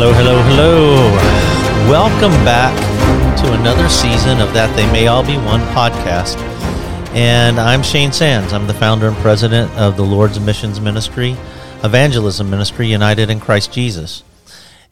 [0.00, 1.90] Hello, hello, hello.
[1.90, 2.72] Welcome back
[3.38, 6.36] to another season of That They May All Be One podcast.
[7.16, 8.52] And I'm Shane Sands.
[8.52, 11.32] I'm the founder and president of the Lord's Missions Ministry,
[11.82, 14.22] Evangelism Ministry, United in Christ Jesus.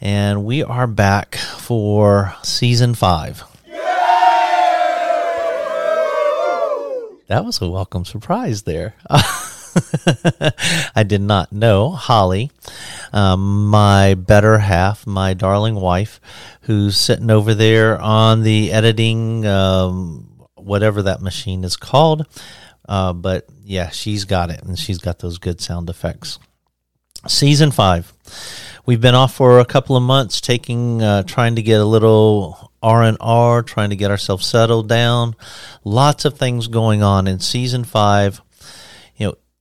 [0.01, 3.45] And we are back for season five.
[7.29, 8.95] That was a welcome surprise there.
[10.95, 12.51] I did not know Holly,
[13.13, 16.21] um, my better half, my darling wife,
[16.63, 22.27] who's sitting over there on the editing, um, whatever that machine is called.
[22.89, 26.39] Uh, but yeah, she's got it, and she's got those good sound effects.
[27.27, 28.13] Season five.
[28.85, 32.73] We've been off for a couple of months, taking, uh, trying to get a little
[32.81, 35.35] R and R, trying to get ourselves settled down.
[35.83, 38.41] Lots of things going on in season five.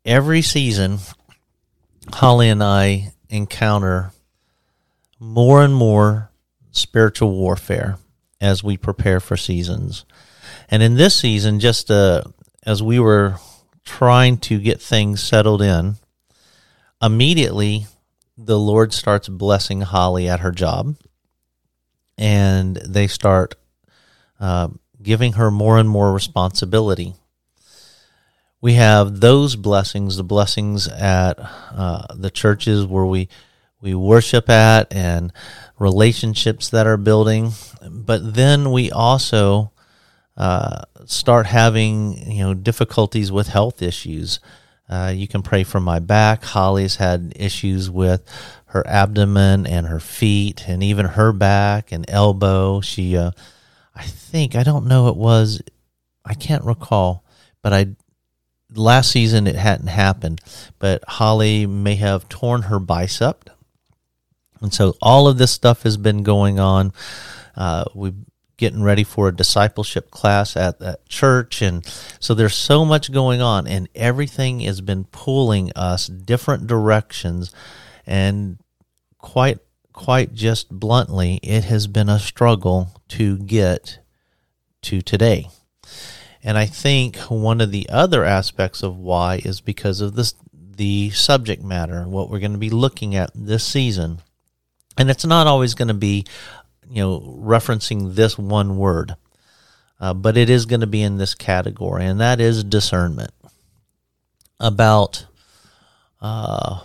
[0.05, 0.99] Every season,
[2.13, 4.11] Holly and I encounter
[5.19, 6.29] more and more
[6.69, 7.97] spiritual warfare
[8.39, 10.05] as we prepare for seasons.
[10.69, 12.21] And in this season, just uh,
[12.63, 13.37] as we were
[13.83, 15.95] trying to get things settled in,
[17.01, 17.87] immediately
[18.37, 20.97] the Lord starts blessing Holly at her job,
[22.15, 23.55] and they start
[24.39, 24.67] uh,
[25.01, 27.15] giving her more and more responsibility.
[28.65, 33.29] We have those blessings, the blessings at uh, the churches where we
[33.79, 35.31] we worship at, and
[35.77, 37.51] relationships that are building.
[37.87, 39.71] But then we also
[40.35, 44.39] uh, start having you know difficulties with health issues.
[44.89, 46.43] Uh, you can pray for my back.
[46.43, 48.23] Holly's had issues with
[48.73, 52.81] her abdomen and her feet, and even her back and elbow.
[52.81, 53.29] She, uh,
[53.93, 55.61] I think, I don't know, it was,
[56.25, 57.23] I can't recall,
[57.61, 57.95] but I
[58.73, 60.41] last season it hadn't happened,
[60.79, 63.49] but Holly may have torn her bicep,
[64.61, 66.93] and so all of this stuff has been going on.
[67.55, 68.15] Uh, we've
[68.57, 71.61] getting ready for a discipleship class at that church.
[71.61, 71.85] And
[72.19, 77.53] so there's so much going on and everything has been pulling us different directions.
[78.05, 78.57] And
[79.17, 79.59] quite
[79.91, 83.99] quite just bluntly it has been a struggle to get
[84.81, 85.47] to today
[86.45, 91.09] and i think one of the other aspects of why is because of this the
[91.09, 94.21] subject matter what we're going to be looking at this season
[94.97, 96.25] and it's not always going to be
[96.89, 99.15] you know, referencing this one word,
[99.99, 103.31] uh, but it is going to be in this category, and that is discernment.
[104.59, 105.25] About
[106.21, 106.79] uh,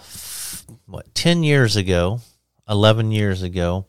[0.87, 2.21] what ten years ago,
[2.69, 3.87] eleven years ago,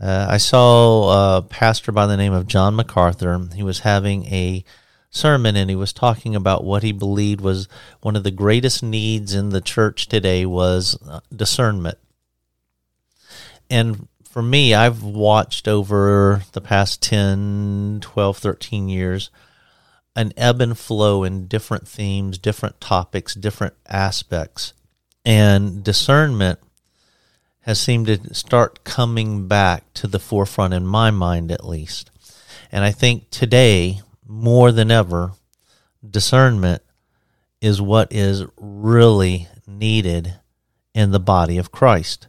[0.00, 3.48] uh, I saw a pastor by the name of John MacArthur.
[3.54, 4.64] He was having a
[5.16, 7.68] sermon and he was talking about what he believed was
[8.00, 11.98] one of the greatest needs in the church today was uh, discernment.
[13.68, 19.30] And for me, I've watched over the past 10, 12, 13 years
[20.14, 24.72] an ebb and flow in different themes, different topics, different aspects.
[25.24, 26.58] And discernment
[27.60, 32.10] has seemed to start coming back to the forefront in my mind, at least.
[32.72, 35.32] And I think today, more than ever,
[36.08, 36.82] discernment
[37.60, 40.34] is what is really needed
[40.94, 42.28] in the body of Christ.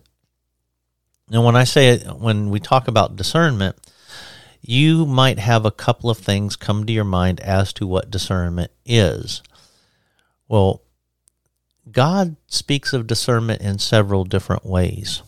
[1.31, 3.75] And when I say it, when we talk about discernment,
[4.61, 8.71] you might have a couple of things come to your mind as to what discernment
[8.85, 9.41] is.
[10.47, 10.81] Well,
[11.91, 15.21] God speaks of discernment in several different ways.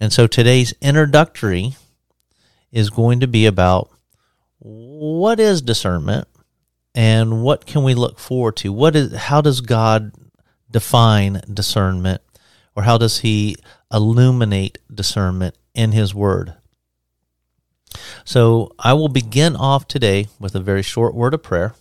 [0.00, 1.76] And so today's introductory
[2.72, 3.90] is going to be about
[4.58, 6.28] what is discernment
[6.94, 8.72] and what can we look forward to?
[8.72, 10.12] What is how does God
[10.70, 12.22] define discernment
[12.76, 13.56] or how does he
[13.92, 16.54] illuminate discernment in his word?
[18.24, 21.74] So I will begin off today with a very short word of prayer,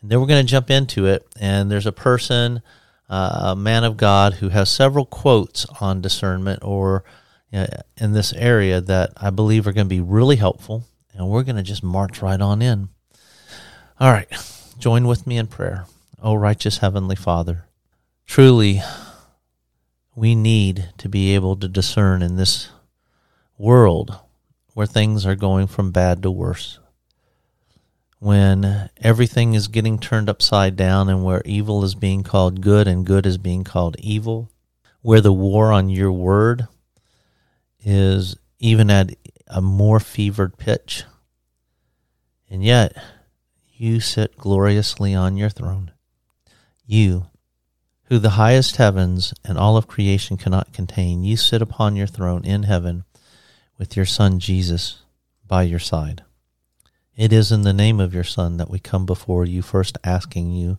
[0.00, 1.26] and then we're going to jump into it.
[1.40, 2.62] And there's a person,
[3.08, 7.04] uh, a man of God, who has several quotes on discernment or
[7.52, 7.66] uh,
[7.96, 10.84] in this area that I believe are going to be really helpful.
[11.18, 12.90] And we're going to just march right on in.
[13.98, 14.28] All right,
[14.78, 15.86] join with me in prayer.
[16.22, 17.64] Oh, righteous Heavenly Father,
[18.24, 18.80] truly
[20.14, 22.68] we need to be able to discern in this
[23.58, 24.16] world
[24.74, 26.78] where things are going from bad to worse.
[28.20, 33.04] When everything is getting turned upside down and where evil is being called good and
[33.04, 34.52] good is being called evil,
[35.02, 36.68] where the war on your word
[37.80, 39.16] is even at
[39.48, 41.04] a more fevered pitch.
[42.50, 42.96] And yet,
[43.74, 45.92] you sit gloriously on your throne.
[46.86, 47.26] You
[48.08, 52.42] who the highest heavens and all of creation cannot contain, you sit upon your throne
[52.44, 53.04] in heaven
[53.76, 55.02] with your Son Jesus
[55.46, 56.24] by your side.
[57.16, 60.52] It is in the name of your Son that we come before you, first asking
[60.52, 60.78] you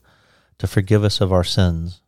[0.58, 2.02] to forgive us of our sins,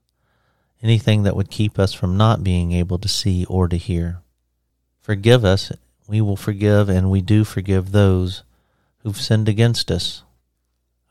[0.81, 4.21] anything that would keep us from not being able to see or to hear.
[5.01, 5.71] Forgive us,
[6.11, 8.43] we will forgive, and we do forgive those
[8.97, 10.23] who've sinned against us.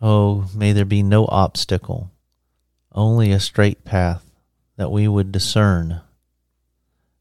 [0.03, 2.11] Oh, may there be no obstacle
[2.93, 4.31] only a straight path
[4.77, 6.03] that we would discern,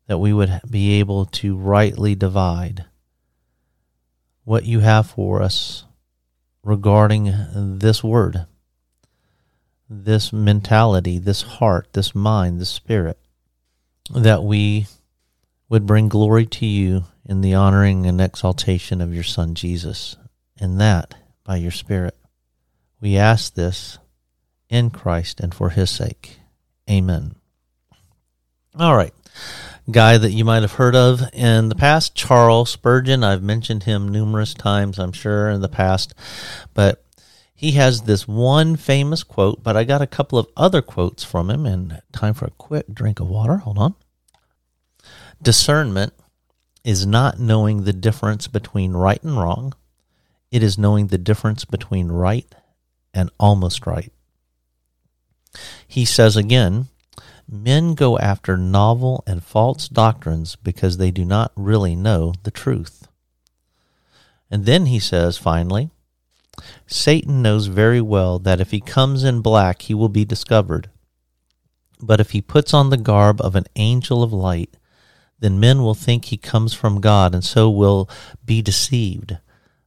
[0.07, 2.83] that we would be able to rightly divide
[4.43, 5.85] what you have for us
[6.61, 7.33] regarding
[7.79, 8.45] this word,
[9.89, 13.17] this mentality, this heart, this mind, this spirit,
[14.13, 14.85] that we
[15.69, 20.17] would bring glory to you in the honoring and exaltation of your Son Jesus,
[20.59, 22.17] and that by your Spirit.
[22.99, 23.99] We ask this
[24.67, 26.39] in Christ and for his sake.
[26.89, 27.35] Amen.
[28.77, 29.13] All right.
[29.91, 33.23] Guy that you might have heard of in the past, Charles Spurgeon.
[33.23, 36.15] I've mentioned him numerous times, I'm sure, in the past.
[36.73, 37.05] But
[37.53, 41.51] he has this one famous quote, but I got a couple of other quotes from
[41.51, 43.57] him, and time for a quick drink of water.
[43.57, 43.95] Hold on.
[45.43, 46.13] Discernment
[46.83, 49.73] is not knowing the difference between right and wrong,
[50.51, 52.53] it is knowing the difference between right
[53.13, 54.11] and almost right.
[55.87, 56.87] He says again,
[57.47, 63.07] men go after novel and false doctrines because they do not really know the truth.
[64.51, 65.89] And then he says finally,
[66.87, 70.89] Satan knows very well that if he comes in black, he will be discovered.
[72.01, 74.75] But if he puts on the garb of an angel of light,
[75.39, 78.09] then men will think he comes from God, and so will
[78.45, 79.37] be deceived.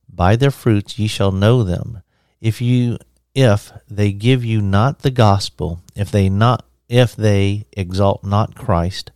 [0.09, 2.03] By their fruits ye shall know them.
[2.41, 2.99] If you
[3.35, 9.11] if they give you not the gospel, if they not if they exalt not Christ,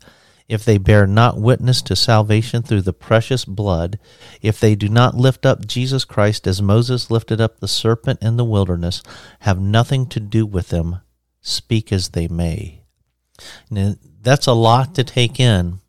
[0.49, 3.99] if they bear not witness to salvation through the precious blood,
[4.41, 8.37] if they do not lift up Jesus Christ as Moses lifted up the serpent in
[8.37, 9.03] the wilderness,
[9.41, 11.01] have nothing to do with them,
[11.41, 12.83] speak as they may.
[13.71, 15.81] Now, that's a lot to take in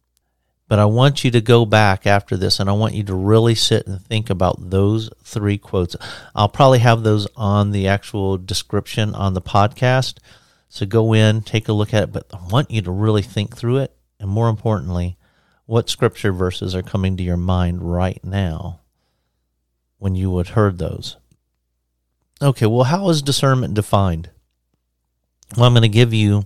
[0.68, 3.56] but I want you to go back after this and I want you to really
[3.56, 5.96] sit and think about those three quotes.
[6.36, 10.18] I'll probably have those on the actual description on the podcast.
[10.70, 13.56] So go in, take a look at it, but I want you to really think
[13.56, 13.96] through it.
[14.20, 15.18] And more importantly,
[15.66, 18.82] what scripture verses are coming to your mind right now
[20.00, 21.18] when you would heard those?
[22.42, 24.30] Okay, well, how is discernment defined?
[25.56, 26.46] Well, I'm going to give you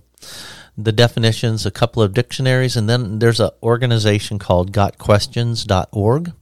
[0.76, 6.32] the definitions, a couple of dictionaries, and then there's an organization called gotquestions.org.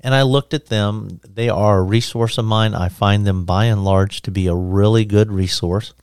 [0.00, 1.20] And I looked at them.
[1.28, 2.74] They are a resource of mine.
[2.74, 5.94] I find them by and large to be a really good resource.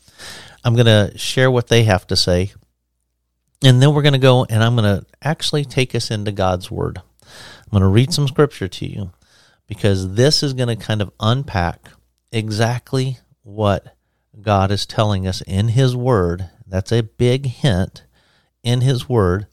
[0.63, 2.54] I'm going to share what they have to say.
[3.62, 6.71] And then we're going to go and I'm going to actually take us into God's
[6.71, 7.01] Word.
[7.21, 9.12] I'm going to read some scripture to you
[9.68, 11.89] because this is going to kind of unpack
[12.31, 13.95] exactly what
[14.41, 18.03] God is telling us in His Word that's a big hint
[18.63, 19.47] in his word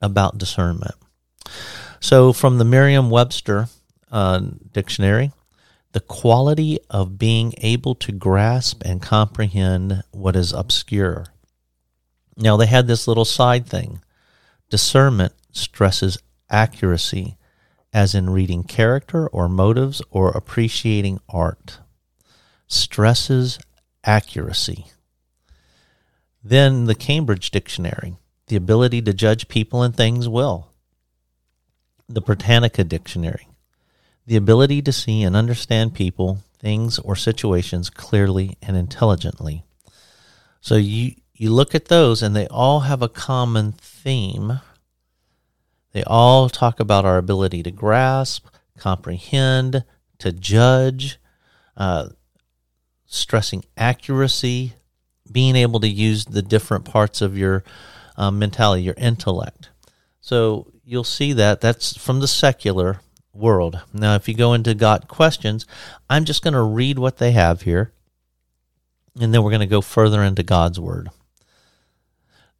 [0.00, 0.94] about discernment.
[2.00, 3.68] So, from the Merriam Webster
[4.10, 4.40] uh,
[4.72, 5.32] dictionary,
[5.92, 11.26] the quality of being able to grasp and comprehend what is obscure.
[12.36, 14.00] Now, they had this little side thing.
[14.68, 16.18] Discernment stresses
[16.50, 17.38] accuracy,
[17.92, 21.78] as in reading character or motives or appreciating art.
[22.66, 23.58] Stresses
[24.04, 24.86] accuracy.
[26.42, 30.72] Then the Cambridge Dictionary, the ability to judge people and things well.
[32.08, 33.48] The Britannica Dictionary,
[34.26, 39.64] the ability to see and understand people, things, or situations clearly and intelligently.
[40.60, 44.60] So you you look at those and they all have a common theme.
[45.92, 48.46] They all talk about our ability to grasp,
[48.78, 49.84] comprehend,
[50.18, 51.18] to judge,
[51.76, 52.08] uh,
[53.16, 54.74] stressing accuracy,
[55.30, 57.64] being able to use the different parts of your
[58.16, 59.70] um, mentality, your intellect.
[60.20, 63.00] So you'll see that that's from the secular
[63.32, 63.80] world.
[63.92, 65.66] Now, if you go into Got Questions,
[66.08, 67.92] I'm just going to read what they have here,
[69.20, 71.10] and then we're going to go further into God's Word.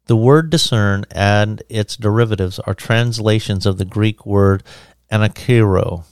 [0.07, 4.63] The word discern and its derivatives are translations of the Greek word
[5.11, 6.05] anakrino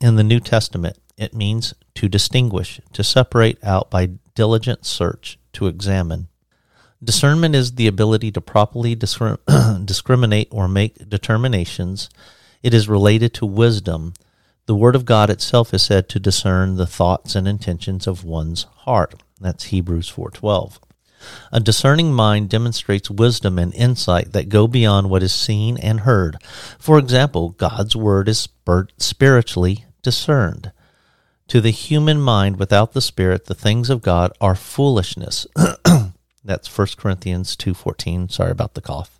[0.00, 0.96] in the New Testament.
[1.18, 6.28] It means to distinguish, to separate out by diligent search, to examine.
[7.02, 12.08] Discernment is the ability to properly discrim- discriminate or make determinations.
[12.62, 14.14] It is related to wisdom.
[14.66, 18.62] The Word of God itself is said to discern the thoughts and intentions of one's
[18.84, 19.20] heart.
[19.40, 20.78] That's Hebrews 4:12.
[21.50, 26.36] A discerning mind demonstrates wisdom and insight that go beyond what is seen and heard.
[26.78, 28.48] For example, God's word is
[28.98, 30.70] spiritually discerned.
[31.48, 35.46] To the human mind without the spirit, the things of God are foolishness.
[36.44, 38.30] That's 1 Corinthians 2:14.
[38.30, 39.18] Sorry about the cough.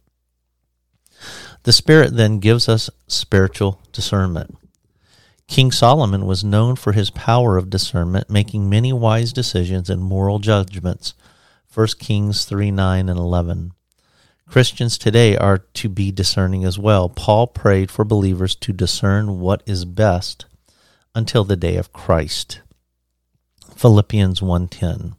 [1.62, 4.58] The spirit then gives us spiritual discernment.
[5.46, 10.38] King Solomon was known for his power of discernment, making many wise decisions and moral
[10.38, 11.14] judgments.
[11.72, 13.72] 1 Kings 3 9 and 11.
[14.46, 17.08] Christians today are to be discerning as well.
[17.08, 20.44] Paul prayed for believers to discern what is best
[21.14, 22.60] until the day of Christ.
[23.74, 25.16] Philippians 1:10.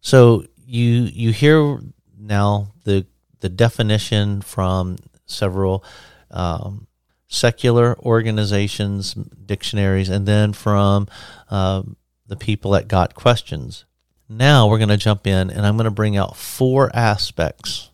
[0.00, 1.80] So you you hear
[2.18, 3.06] now the
[3.40, 4.96] the definition from
[5.26, 5.84] several
[6.30, 6.86] um,
[7.28, 11.08] secular organizations, dictionaries, and then from
[11.50, 11.82] uh,
[12.26, 13.84] the people that got questions.
[14.28, 17.90] Now we're going to jump in and I'm going to bring out four aspects,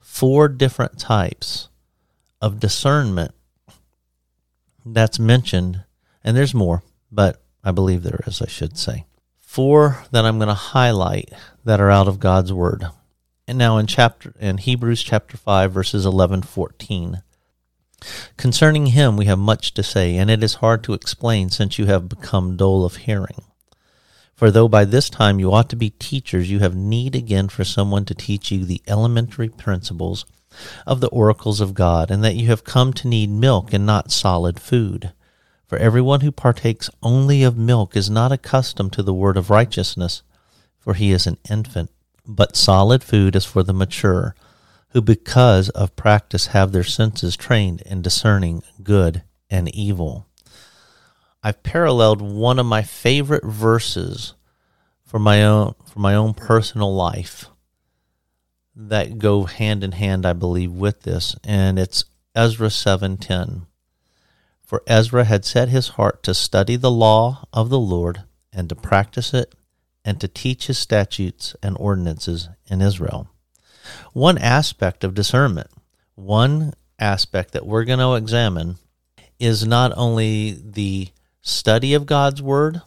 [0.00, 1.68] four different types
[2.40, 3.34] of discernment
[4.84, 5.84] that's mentioned.
[6.24, 9.06] And there's more, but I believe there is, I should say.
[9.40, 11.32] Four that I'm going to highlight
[11.64, 12.86] that are out of God's word.
[13.46, 17.22] And now in chapter in Hebrews chapter 5 verses 11 14.
[18.36, 21.86] Concerning him we have much to say, and it is hard to explain since you
[21.86, 23.42] have become dull of hearing.
[24.34, 27.64] For though by this time you ought to be teachers, you have need again for
[27.64, 30.24] someone to teach you the elementary principles
[30.86, 34.10] of the oracles of God, and that you have come to need milk and not
[34.10, 35.12] solid food.
[35.72, 40.22] For everyone who partakes only of milk is not accustomed to the word of righteousness,
[40.78, 41.90] for he is an infant.
[42.26, 44.34] But solid food is for the mature,
[44.90, 50.26] who because of practice have their senses trained in discerning good and evil.
[51.42, 54.34] I've paralleled one of my favorite verses
[55.06, 57.46] for my own for my own personal life
[58.76, 63.68] that go hand in hand, I believe, with this, and it's Ezra seven ten.
[64.72, 68.22] For Ezra had set his heart to study the law of the Lord
[68.54, 69.54] and to practice it
[70.02, 73.28] and to teach his statutes and ordinances in Israel.
[74.14, 75.68] One aspect of discernment,
[76.14, 78.76] one aspect that we're going to examine
[79.38, 81.08] is not only the
[81.42, 82.80] study of God's Word,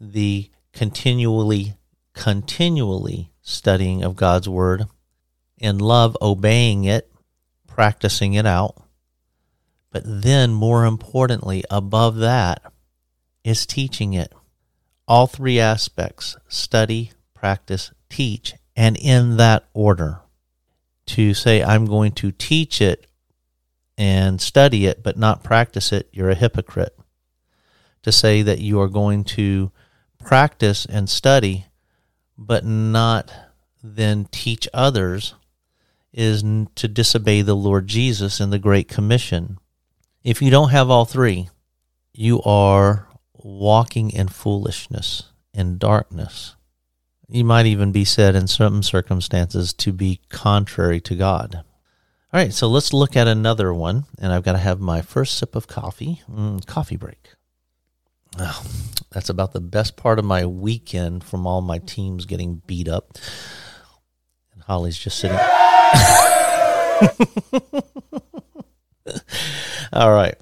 [0.00, 1.74] the continually,
[2.12, 4.86] continually studying of God's Word,
[5.58, 7.10] in love, obeying it,
[7.66, 8.80] practicing it out.
[9.96, 12.60] But then, more importantly, above that,
[13.42, 14.30] is teaching it.
[15.08, 20.20] All three aspects study, practice, teach, and in that order.
[21.06, 23.06] To say, I'm going to teach it
[23.96, 26.94] and study it, but not practice it, you're a hypocrite
[28.02, 29.72] to say that you are going to
[30.22, 31.64] practice and study,
[32.36, 33.32] but not
[33.82, 35.34] then teach others,
[36.12, 36.42] is
[36.74, 39.58] to disobey the Lord Jesus in the Great Commission.
[40.26, 41.50] If you don't have all three,
[42.12, 45.22] you are walking in foolishness,
[45.54, 46.56] in darkness.
[47.28, 51.62] You might even be said in some circumstances to be contrary to God.
[52.32, 54.06] All right, so let's look at another one.
[54.18, 56.22] And I've got to have my first sip of coffee.
[56.28, 57.34] Mm, coffee break.
[58.36, 58.64] Oh,
[59.12, 63.16] that's about the best part of my weekend from all my teams getting beat up.
[64.52, 65.38] And Holly's just sitting.
[69.92, 70.34] all right.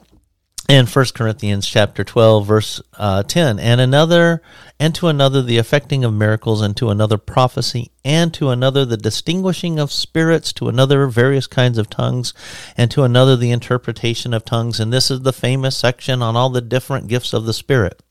[0.66, 4.40] In 1 Corinthians chapter 12 verse uh, 10 and another
[4.80, 8.96] and to another the effecting of miracles and to another prophecy and to another the
[8.96, 12.32] distinguishing of spirits to another various kinds of tongues
[12.78, 14.80] and to another the interpretation of tongues.
[14.80, 18.02] And this is the famous section on all the different gifts of the spirit.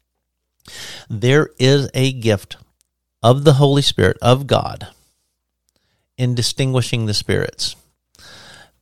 [1.10, 2.58] There is a gift
[3.24, 4.90] of the holy spirit of God
[6.18, 7.76] in distinguishing the spirits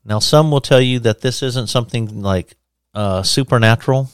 [0.03, 2.55] now some will tell you that this isn't something like
[2.93, 4.09] uh, supernatural.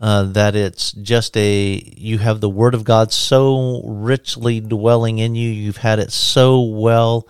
[0.00, 5.34] Uh, that it's just a you have the word of God so richly dwelling in
[5.34, 5.48] you.
[5.48, 7.28] You've had it so well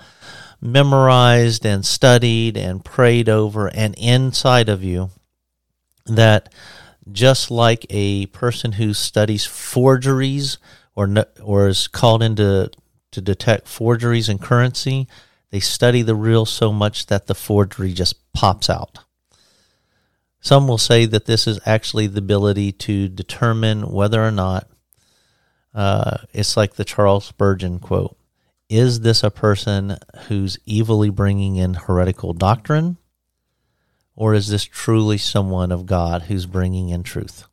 [0.60, 5.10] memorized and studied and prayed over and inside of you
[6.06, 6.52] that
[7.12, 10.58] just like a person who studies forgeries
[10.96, 12.70] or or is called into
[13.10, 15.06] to detect forgeries in currency,
[15.54, 18.98] they study the real so much that the forgery just pops out.
[20.40, 24.68] Some will say that this is actually the ability to determine whether or not
[25.72, 28.16] uh, it's like the Charles Spurgeon quote
[28.68, 29.96] Is this a person
[30.26, 32.96] who's evilly bringing in heretical doctrine?
[34.16, 37.46] Or is this truly someone of God who's bringing in truth?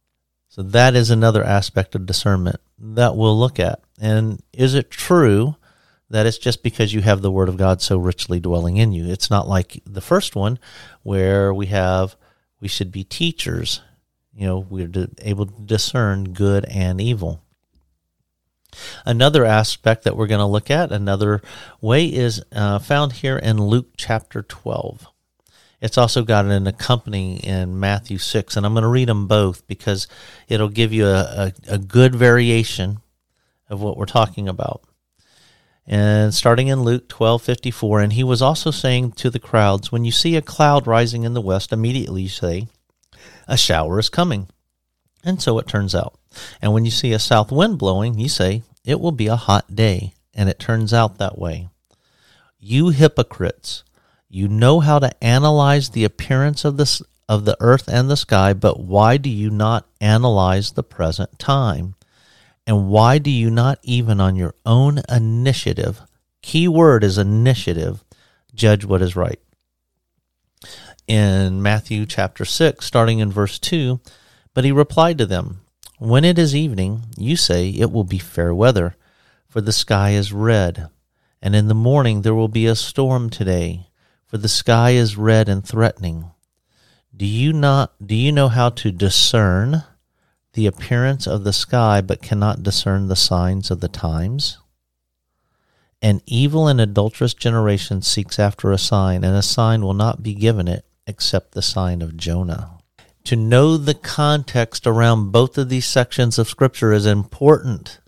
[0.50, 3.80] So that is another aspect of discernment that we'll look at.
[4.02, 5.56] And is it true
[6.12, 9.08] that it's just because you have the Word of God so richly dwelling in you.
[9.08, 10.60] It's not like the first one
[11.04, 12.16] where we have,
[12.60, 13.82] we should be teachers.
[14.34, 14.90] You know, we're
[15.22, 17.42] able to discern good and evil.
[19.06, 21.42] Another aspect that we're going to look at, another
[21.82, 25.08] way, is uh, found here in Luke chapter 12.
[25.82, 29.66] It's also got an accompanying in Matthew 6, and I'm going to read them both
[29.68, 30.08] because
[30.48, 33.00] it'll give you a, a, a good variation
[33.70, 34.84] of what we're talking about.
[35.88, 40.12] And starting in Luke 12:54, and he was also saying to the crowds, when you
[40.12, 42.68] see a cloud rising in the west, immediately you say,
[43.48, 44.48] a shower is coming.
[45.24, 46.16] And so it turns out.
[46.62, 49.76] And when you see a south wind blowing, you say, it will be a hot
[49.76, 50.14] day.
[50.34, 51.70] And it turns out that way.
[52.60, 53.84] You hypocrites,
[54.30, 58.52] you know how to analyze the appearance of this of the earth and the sky,
[58.52, 61.96] but why do you not analyze the present time?
[62.72, 66.04] And why do you not even on your own initiative,
[66.42, 68.02] key word is initiative,
[68.56, 69.42] judge what is right?
[71.06, 74.00] In Matthew chapter 6, starting in verse 2,
[74.54, 75.60] but he replied to them,
[76.00, 78.96] When it is evening, you say it will be fair weather,
[79.50, 80.88] for the sky is red,
[81.42, 83.90] and in the morning there will be a storm today
[84.32, 86.32] for the sky is red and threatening.
[87.14, 89.84] Do you not do you know how to discern
[90.54, 94.58] the appearance of the sky but cannot discern the signs of the times?
[96.02, 100.34] An evil and adulterous generation seeks after a sign, and a sign will not be
[100.34, 102.80] given it except the sign of Jonah.
[103.26, 108.00] To know the context around both of these sections of Scripture is important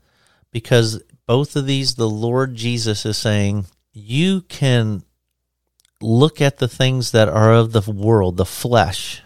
[0.51, 5.03] because both of these, the Lord Jesus is saying, you can
[6.01, 9.21] look at the things that are of the world, the flesh,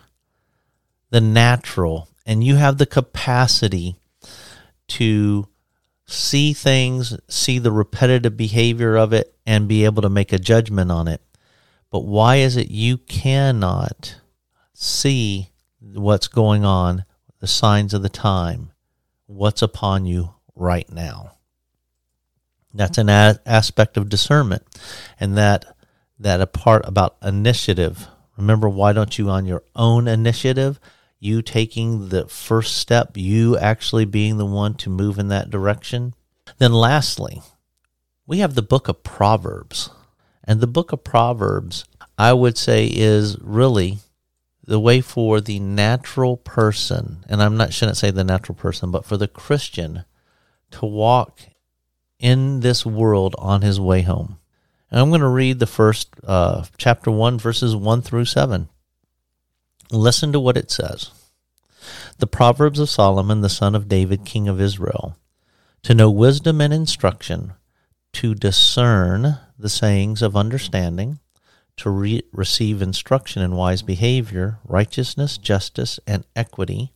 [1.10, 3.96] the natural, and you have the capacity
[4.90, 5.48] to
[6.06, 10.92] see things, see the repetitive behavior of it, and be able to make a judgment
[10.92, 11.22] on it.
[11.90, 14.20] But why is it you cannot
[14.74, 17.06] see what's going on,
[17.40, 18.72] the signs of the time,
[19.26, 21.32] what's upon you right now?
[22.74, 24.64] That's an a- aspect of discernment,
[25.20, 25.66] and that
[26.20, 28.08] that a part about initiative.
[28.38, 30.80] Remember, why don't you on your own initiative?
[31.20, 36.14] You taking the first step, you actually being the one to move in that direction.
[36.58, 37.42] Then, lastly,
[38.26, 39.90] we have the book of Proverbs.
[40.44, 41.86] And the book of Proverbs,
[42.18, 44.00] I would say, is really
[44.64, 49.06] the way for the natural person, and I'm not shouldn't say the natural person, but
[49.06, 50.04] for the Christian
[50.72, 51.40] to walk
[52.20, 54.38] in this world on his way home.
[54.92, 58.70] And I'm going to read the first uh, chapter 1, verses 1 through 7.
[59.92, 61.12] Listen to what it says
[62.18, 65.18] The Proverbs of Solomon, the son of David, king of Israel,
[65.84, 67.54] to know wisdom and instruction,
[68.14, 71.20] to discern the sayings of understanding,
[71.78, 76.94] to re- receive instruction in wise behavior, righteousness, justice, and equity,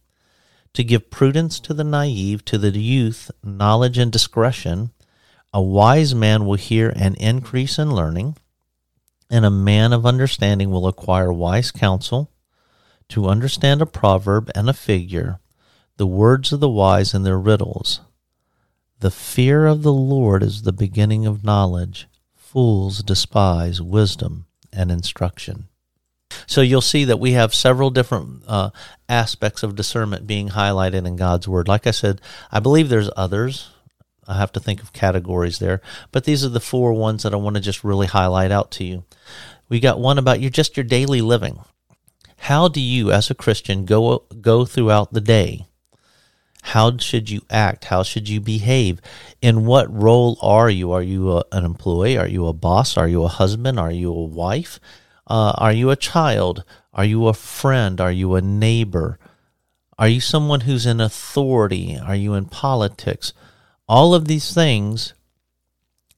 [0.74, 4.92] to give prudence to the naive, to the youth, knowledge and discretion
[5.54, 8.38] a wise man will hear and increase in learning,
[9.30, 12.31] and a man of understanding will acquire wise counsel.
[13.12, 15.42] To understand a proverb and a figure,
[15.98, 18.00] the words of the wise and their riddles.
[19.02, 22.08] The fear of the Lord is the beginning of knowledge.
[22.38, 25.66] Fools despise wisdom and instruction.
[26.48, 28.70] So you'll see that we have several different uh,
[29.10, 31.68] aspects of discernment being highlighted in God's Word.
[31.68, 33.72] Like I said, I believe there's others.
[34.26, 35.82] I have to think of categories there,
[36.14, 38.86] but these are the four ones that I want to just really highlight out to
[38.86, 39.04] you.
[39.68, 41.60] We got one about your just your daily living.
[42.46, 45.68] How do you, as a Christian, go go throughout the day?
[46.64, 47.86] How should you act?
[47.86, 49.00] How should you behave?
[49.44, 50.92] In what role are you?
[50.92, 52.18] Are you a, an employee?
[52.18, 52.98] Are you a boss?
[52.98, 53.80] Are you a husband?
[53.80, 54.80] Are you a wife?
[55.28, 56.64] Uh, are you a child?
[56.96, 58.02] Are you a friend?
[58.02, 59.20] Are you a neighbor?
[60.00, 61.96] Are you someone who's in authority?
[61.96, 63.34] Are you in politics?
[63.88, 65.14] All of these things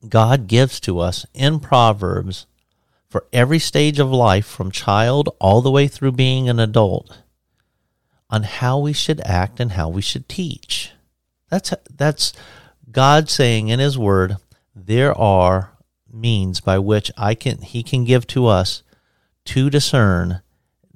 [0.08, 2.46] God gives to us in Proverbs
[3.14, 7.20] for every stage of life, from child all the way through being an adult,
[8.28, 10.94] on how we should act and how we should teach.
[11.48, 12.34] That's that's
[12.92, 14.38] God saying in His Word,
[14.76, 15.74] there are
[16.12, 18.82] means by which I can He can give to us
[19.46, 20.42] to discern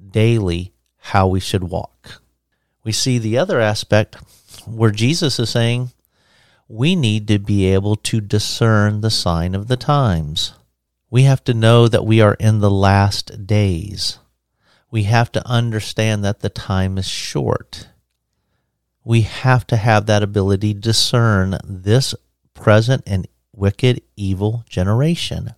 [0.09, 2.19] daily how we should walk.
[2.83, 4.15] We see the other aspect
[4.65, 5.91] where Jesus is saying,
[6.67, 10.53] we need to be able to discern the sign of the times.
[11.09, 14.19] We have to know that we are in the last days.
[14.91, 17.87] We have to understand that the time is short.
[19.05, 22.13] We have to have that ability to discern this
[22.53, 25.55] present and wicked, evil generation.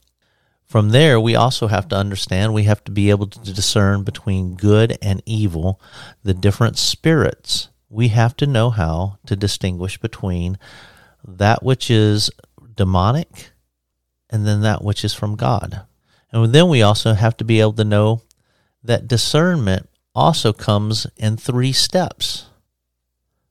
[0.66, 4.56] From there, we also have to understand we have to be able to discern between
[4.56, 5.82] good and evil,
[6.24, 7.70] the different spirits.
[7.90, 10.60] We have to know how to distinguish between
[11.28, 12.30] that which is
[12.76, 13.50] demonic
[14.30, 15.82] and then that which is from God.
[16.32, 18.22] And then we also have to be able to know
[18.84, 22.46] that discernment also comes in three steps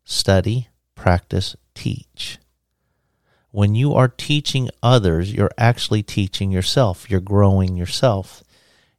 [0.05, 2.39] study, practice, teach.
[3.51, 7.11] When you are teaching others, you're actually teaching yourself.
[7.11, 8.43] You're growing yourself.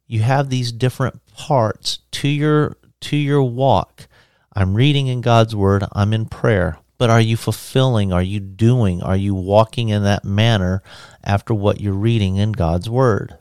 [0.06, 4.08] You have these different parts to your to your walk.
[4.54, 6.78] I'm reading in God's word, I'm in prayer.
[7.00, 8.12] But are you fulfilling?
[8.12, 9.02] Are you doing?
[9.02, 10.82] Are you walking in that manner
[11.24, 13.38] after what you're reading in God's word?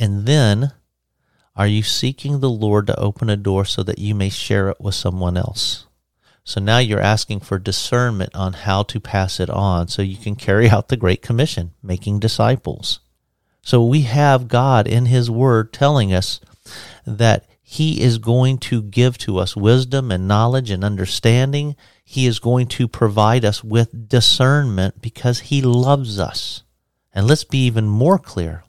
[0.00, 0.72] And then
[1.54, 4.80] are you seeking the Lord to open a door so that you may share it
[4.80, 5.86] with someone else?
[6.42, 10.34] So now you're asking for discernment on how to pass it on so you can
[10.34, 12.98] carry out the Great Commission, making disciples.
[13.62, 16.40] So we have God in His Word telling us
[17.06, 21.76] that He is going to give to us wisdom and knowledge and understanding.
[22.02, 26.62] He is going to provide us with discernment because He loves us.
[27.12, 28.64] And let's be even more clear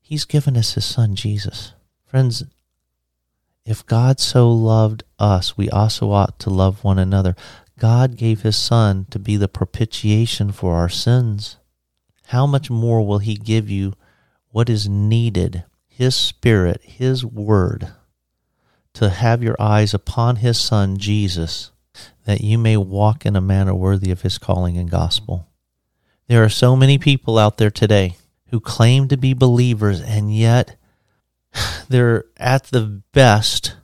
[0.00, 1.72] He's given us His Son, Jesus.
[2.04, 2.44] Friends,
[3.64, 7.34] if God so loved us, we also ought to love one another.
[7.76, 11.56] God gave his Son to be the propitiation for our sins.
[12.26, 13.94] How much more will he give you
[14.50, 17.92] what is needed, his Spirit, his Word,
[18.96, 21.70] to have your eyes upon his Son, Jesus,
[22.24, 25.46] that you may walk in a manner worthy of his calling and gospel?
[26.28, 28.16] There are so many people out there today
[28.48, 30.76] who claim to be believers and yet
[31.88, 33.76] they're at the best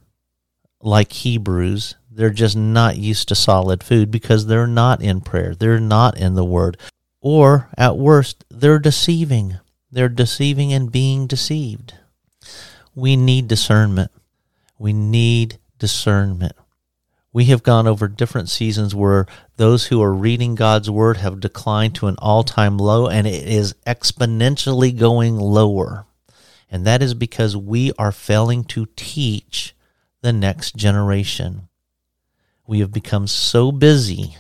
[0.81, 1.97] like Hebrews.
[2.11, 5.55] They're just not used to solid food because they're not in prayer.
[5.55, 6.79] They're not in the Word.
[7.21, 9.59] Or at worst, they're deceiving.
[9.91, 11.95] They're deceiving and being deceived.
[12.95, 14.11] We need discernment.
[14.83, 16.57] We need discernment.
[17.33, 21.95] We have gone over different seasons where those who are reading God's Word have declined
[21.95, 26.07] to an all time low, and it is exponentially going lower.
[26.69, 29.73] And that is because we are failing to teach
[30.21, 31.69] the next generation.
[32.67, 34.37] We have become so busy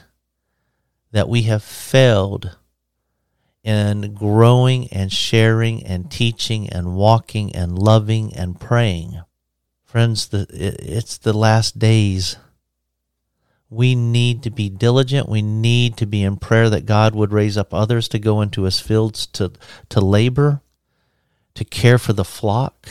[1.12, 2.56] that we have failed
[3.62, 9.22] in growing and sharing and teaching and walking and loving and praying.
[9.92, 12.36] Friends, the, it's the last days.
[13.68, 15.28] We need to be diligent.
[15.28, 18.62] We need to be in prayer that God would raise up others to go into
[18.62, 19.52] his fields to,
[19.90, 20.62] to labor
[21.54, 22.88] to care for the flock,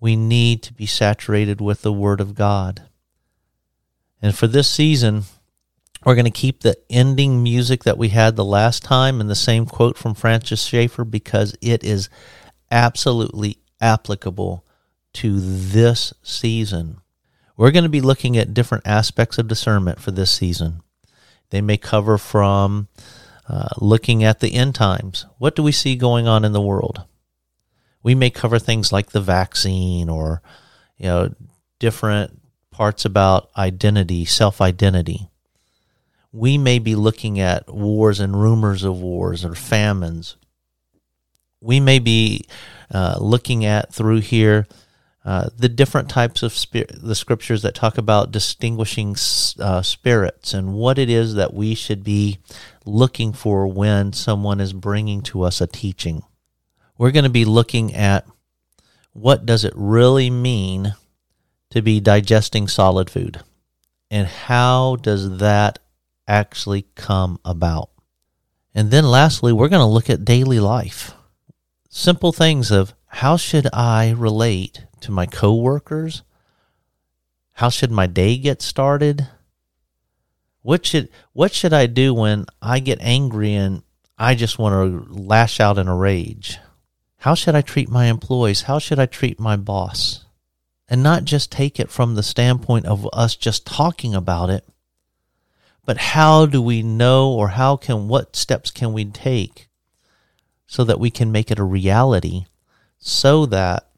[0.00, 2.82] we need to be saturated with the Word of God.
[4.20, 5.22] And for this season,
[6.04, 9.36] we're going to keep the ending music that we had the last time and the
[9.36, 12.08] same quote from Francis Schaeffer because it is
[12.68, 14.64] absolutely applicable
[15.14, 17.00] to this season.
[17.56, 20.82] We're going to be looking at different aspects of discernment for this season.
[21.50, 22.88] They may cover from
[23.48, 25.26] uh, looking at the end times.
[25.38, 27.04] What do we see going on in the world?
[28.02, 30.42] we may cover things like the vaccine or
[30.96, 31.34] you know
[31.78, 35.28] different parts about identity, self-identity.
[36.32, 40.36] We may be looking at wars and rumors of wars or famines.
[41.60, 42.46] We may be
[42.90, 44.66] uh, looking at through here
[45.24, 49.14] uh, the different types of spirit, the scriptures that talk about distinguishing
[49.60, 52.38] uh, spirits and what it is that we should be
[52.84, 56.22] looking for when someone is bringing to us a teaching
[57.02, 58.24] we're going to be looking at
[59.12, 60.94] what does it really mean
[61.70, 63.40] to be digesting solid food
[64.08, 65.80] and how does that
[66.28, 67.90] actually come about.
[68.72, 71.12] And then lastly, we're going to look at daily life.
[71.88, 76.22] Simple things of how should I relate to my coworkers?
[77.52, 79.28] How should my day get started?
[80.62, 83.82] What should what should I do when I get angry and
[84.16, 86.58] I just want to lash out in a rage?
[87.18, 88.62] How should I treat my employees?
[88.62, 90.24] How should I treat my boss?
[90.88, 94.66] And not just take it from the standpoint of us just talking about it,
[95.84, 99.68] but how do we know or how can, what steps can we take
[100.66, 102.46] so that we can make it a reality
[102.98, 103.88] so that,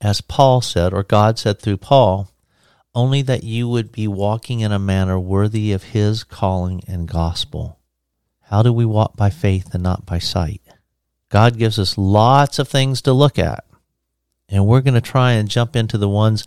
[0.00, 2.30] as Paul said, or God said through Paul,
[2.94, 7.78] only that you would be walking in a manner worthy of his calling and gospel.
[8.42, 10.62] How do we walk by faith and not by sight?
[11.28, 13.64] God gives us lots of things to look at.
[14.48, 16.44] And we're going to try and jump into the ones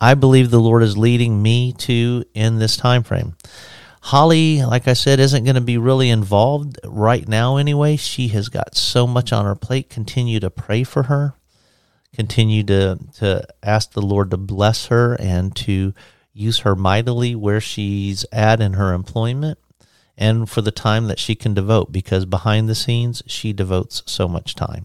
[0.00, 3.34] I believe the Lord is leading me to in this time frame.
[4.02, 7.96] Holly, like I said, isn't going to be really involved right now anyway.
[7.96, 9.90] She has got so much on her plate.
[9.90, 11.34] Continue to pray for her.
[12.14, 15.94] Continue to, to ask the Lord to bless her and to
[16.32, 19.58] use her mightily where she's at in her employment
[20.20, 24.28] and for the time that she can devote because behind the scenes, she devotes so
[24.28, 24.84] much time.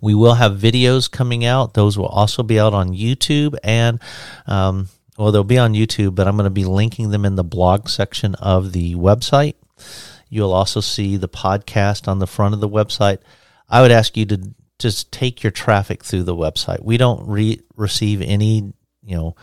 [0.00, 1.72] We will have videos coming out.
[1.72, 3.98] Those will also be out on YouTube and,
[4.46, 7.42] um, well, they'll be on YouTube, but I'm going to be linking them in the
[7.42, 9.54] blog section of the website.
[10.28, 13.18] You'll also see the podcast on the front of the website.
[13.70, 14.54] I would ask you to
[14.84, 16.84] just take your traffic through the website.
[16.84, 19.34] We don't re- receive any, you know,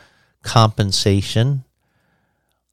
[0.43, 1.63] compensation,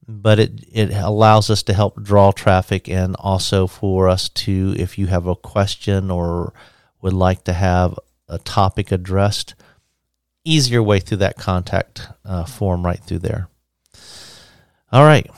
[0.07, 4.99] but it, it allows us to help draw traffic and also for us to, if
[4.99, 6.53] you have a question or
[7.01, 9.55] would like to have a topic addressed,
[10.45, 13.49] easier way through that contact uh, form right through there.
[14.93, 15.31] All right.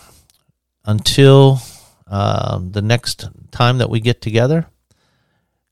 [0.84, 1.60] Until
[2.08, 4.66] uh, the next time that we get together,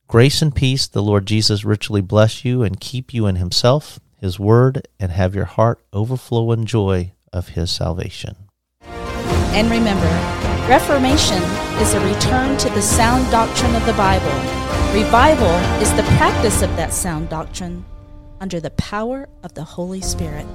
[0.08, 4.40] grace and peace, the Lord Jesus richly bless you and keep you in Himself, His
[4.40, 8.34] Word, and have your heart overflow in joy of His salvation.
[8.82, 10.08] And remember,
[10.68, 11.42] Reformation
[11.80, 14.26] is a return to the sound doctrine of the Bible.
[14.92, 17.86] Revival is the practice of that sound doctrine
[18.38, 20.46] under the power of the Holy Spirit.